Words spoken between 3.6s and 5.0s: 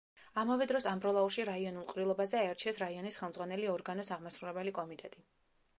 ორგანოს აღმასრულებელი